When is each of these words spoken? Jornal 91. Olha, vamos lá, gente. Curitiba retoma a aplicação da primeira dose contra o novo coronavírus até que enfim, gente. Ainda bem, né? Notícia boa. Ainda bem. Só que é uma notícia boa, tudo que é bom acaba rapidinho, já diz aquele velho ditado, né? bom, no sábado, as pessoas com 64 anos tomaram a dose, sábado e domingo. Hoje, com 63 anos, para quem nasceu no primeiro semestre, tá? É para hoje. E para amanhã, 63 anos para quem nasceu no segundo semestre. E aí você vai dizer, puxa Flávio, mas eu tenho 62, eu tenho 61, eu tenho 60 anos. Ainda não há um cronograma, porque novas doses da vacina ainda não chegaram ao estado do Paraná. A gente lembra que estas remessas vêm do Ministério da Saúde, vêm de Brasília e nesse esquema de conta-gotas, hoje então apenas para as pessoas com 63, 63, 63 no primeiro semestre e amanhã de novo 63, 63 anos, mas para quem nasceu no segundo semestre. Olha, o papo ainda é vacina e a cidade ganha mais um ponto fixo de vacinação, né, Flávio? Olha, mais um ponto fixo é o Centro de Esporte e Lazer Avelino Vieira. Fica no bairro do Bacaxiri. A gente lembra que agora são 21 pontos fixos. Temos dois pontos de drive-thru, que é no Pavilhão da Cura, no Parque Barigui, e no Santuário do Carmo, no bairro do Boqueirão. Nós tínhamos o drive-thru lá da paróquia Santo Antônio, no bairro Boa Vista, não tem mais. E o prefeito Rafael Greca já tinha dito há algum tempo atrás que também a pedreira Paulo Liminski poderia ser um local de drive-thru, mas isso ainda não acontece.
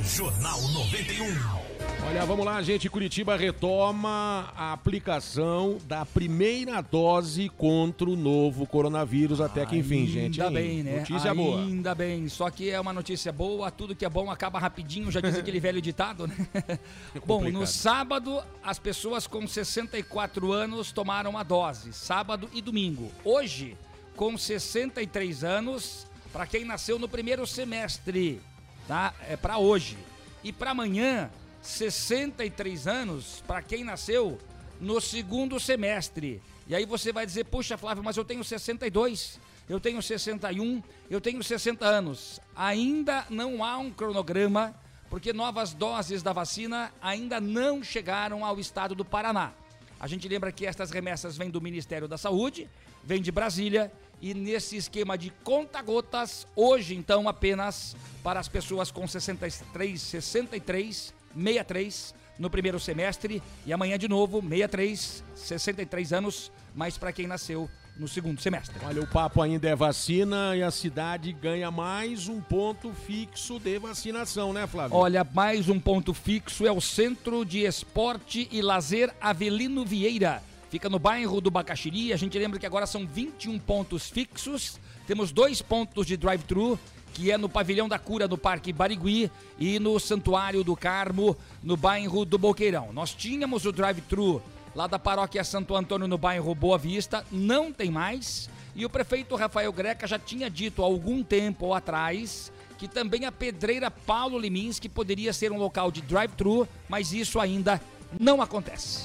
Jornal 0.00 0.60
91. 0.62 1.26
Olha, 2.08 2.24
vamos 2.24 2.46
lá, 2.46 2.62
gente. 2.62 2.88
Curitiba 2.88 3.36
retoma 3.36 4.52
a 4.56 4.72
aplicação 4.72 5.78
da 5.86 6.06
primeira 6.06 6.80
dose 6.80 7.48
contra 7.48 8.08
o 8.08 8.14
novo 8.14 8.66
coronavírus 8.66 9.40
até 9.40 9.66
que 9.66 9.76
enfim, 9.76 10.06
gente. 10.06 10.40
Ainda 10.40 10.60
bem, 10.60 10.82
né? 10.82 10.98
Notícia 11.00 11.34
boa. 11.34 11.60
Ainda 11.60 11.94
bem. 11.94 12.28
Só 12.28 12.48
que 12.50 12.70
é 12.70 12.80
uma 12.80 12.92
notícia 12.92 13.32
boa, 13.32 13.70
tudo 13.70 13.94
que 13.96 14.04
é 14.04 14.08
bom 14.08 14.30
acaba 14.30 14.58
rapidinho, 14.58 15.10
já 15.10 15.20
diz 15.20 15.36
aquele 15.36 15.58
velho 15.60 15.82
ditado, 15.82 16.26
né? 16.26 16.36
bom, 17.24 17.50
no 17.50 17.66
sábado, 17.66 18.40
as 18.62 18.78
pessoas 18.78 19.26
com 19.26 19.46
64 19.46 20.52
anos 20.52 20.92
tomaram 20.92 21.36
a 21.36 21.42
dose, 21.42 21.92
sábado 21.92 22.48
e 22.52 22.62
domingo. 22.62 23.10
Hoje, 23.24 23.76
com 24.14 24.38
63 24.38 25.42
anos, 25.42 26.06
para 26.32 26.46
quem 26.46 26.64
nasceu 26.64 26.98
no 26.98 27.08
primeiro 27.08 27.46
semestre, 27.46 28.40
tá? 28.86 29.14
É 29.28 29.36
para 29.36 29.58
hoje. 29.58 29.96
E 30.42 30.52
para 30.52 30.70
amanhã, 30.70 31.30
63 31.62 32.86
anos 32.86 33.42
para 33.46 33.62
quem 33.62 33.84
nasceu 33.84 34.38
no 34.80 35.00
segundo 35.00 35.58
semestre. 35.58 36.40
E 36.68 36.74
aí 36.74 36.84
você 36.84 37.12
vai 37.12 37.26
dizer, 37.26 37.44
puxa 37.44 37.76
Flávio, 37.76 38.02
mas 38.02 38.16
eu 38.16 38.24
tenho 38.24 38.42
62, 38.42 39.40
eu 39.68 39.80
tenho 39.80 40.02
61, 40.02 40.82
eu 41.10 41.20
tenho 41.20 41.42
60 41.42 41.84
anos. 41.84 42.40
Ainda 42.54 43.24
não 43.30 43.64
há 43.64 43.76
um 43.78 43.90
cronograma, 43.90 44.74
porque 45.08 45.32
novas 45.32 45.72
doses 45.72 46.22
da 46.22 46.32
vacina 46.32 46.92
ainda 47.00 47.40
não 47.40 47.82
chegaram 47.82 48.44
ao 48.44 48.58
estado 48.58 48.94
do 48.94 49.04
Paraná. 49.04 49.52
A 49.98 50.06
gente 50.06 50.28
lembra 50.28 50.52
que 50.52 50.66
estas 50.66 50.90
remessas 50.90 51.36
vêm 51.36 51.50
do 51.50 51.60
Ministério 51.60 52.06
da 52.06 52.18
Saúde, 52.18 52.68
vêm 53.02 53.22
de 53.22 53.32
Brasília 53.32 53.90
e 54.20 54.34
nesse 54.34 54.76
esquema 54.76 55.16
de 55.16 55.30
conta-gotas, 55.42 56.46
hoje 56.54 56.94
então 56.94 57.28
apenas 57.28 57.96
para 58.22 58.38
as 58.38 58.48
pessoas 58.48 58.90
com 58.90 59.06
63, 59.06 60.00
63, 60.00 61.14
63 61.34 62.14
no 62.38 62.50
primeiro 62.50 62.78
semestre 62.78 63.42
e 63.64 63.72
amanhã 63.72 63.98
de 63.98 64.08
novo 64.08 64.42
63, 64.42 65.24
63 65.34 66.12
anos, 66.12 66.52
mas 66.74 66.98
para 66.98 67.12
quem 67.12 67.26
nasceu 67.26 67.68
no 67.98 68.06
segundo 68.06 68.40
semestre. 68.40 68.76
Olha, 68.84 69.00
o 69.00 69.06
papo 69.06 69.40
ainda 69.40 69.68
é 69.68 69.74
vacina 69.74 70.54
e 70.56 70.62
a 70.62 70.70
cidade 70.70 71.32
ganha 71.32 71.70
mais 71.70 72.28
um 72.28 72.40
ponto 72.40 72.92
fixo 72.92 73.58
de 73.58 73.78
vacinação, 73.78 74.52
né, 74.52 74.66
Flávio? 74.66 74.96
Olha, 74.96 75.26
mais 75.32 75.68
um 75.68 75.80
ponto 75.80 76.12
fixo 76.12 76.66
é 76.66 76.72
o 76.72 76.80
Centro 76.80 77.44
de 77.44 77.64
Esporte 77.64 78.48
e 78.52 78.60
Lazer 78.60 79.14
Avelino 79.20 79.84
Vieira. 79.84 80.42
Fica 80.70 80.88
no 80.90 80.98
bairro 80.98 81.40
do 81.40 81.50
Bacaxiri. 81.50 82.12
A 82.12 82.16
gente 82.16 82.38
lembra 82.38 82.58
que 82.58 82.66
agora 82.66 82.86
são 82.86 83.06
21 83.06 83.58
pontos 83.58 84.10
fixos. 84.10 84.78
Temos 85.06 85.32
dois 85.32 85.62
pontos 85.62 86.06
de 86.06 86.16
drive-thru, 86.16 86.78
que 87.14 87.30
é 87.30 87.38
no 87.38 87.48
Pavilhão 87.48 87.88
da 87.88 87.98
Cura, 87.98 88.28
no 88.28 88.36
Parque 88.36 88.72
Barigui, 88.72 89.30
e 89.58 89.78
no 89.78 89.98
Santuário 89.98 90.62
do 90.62 90.76
Carmo, 90.76 91.36
no 91.62 91.76
bairro 91.76 92.24
do 92.24 92.36
Boqueirão. 92.36 92.92
Nós 92.92 93.14
tínhamos 93.14 93.64
o 93.64 93.72
drive-thru 93.72 94.42
lá 94.76 94.86
da 94.86 94.98
paróquia 94.98 95.42
Santo 95.42 95.74
Antônio, 95.74 96.06
no 96.06 96.18
bairro 96.18 96.54
Boa 96.54 96.76
Vista, 96.76 97.24
não 97.32 97.72
tem 97.72 97.90
mais. 97.90 98.50
E 98.74 98.84
o 98.84 98.90
prefeito 98.90 99.34
Rafael 99.34 99.72
Greca 99.72 100.06
já 100.06 100.18
tinha 100.18 100.50
dito 100.50 100.82
há 100.82 100.84
algum 100.84 101.24
tempo 101.24 101.72
atrás 101.72 102.52
que 102.76 102.86
também 102.86 103.24
a 103.24 103.32
pedreira 103.32 103.90
Paulo 103.90 104.38
Liminski 104.38 104.86
poderia 104.86 105.32
ser 105.32 105.50
um 105.50 105.56
local 105.56 105.90
de 105.90 106.02
drive-thru, 106.02 106.68
mas 106.90 107.10
isso 107.10 107.40
ainda 107.40 107.80
não 108.20 108.42
acontece. 108.42 109.04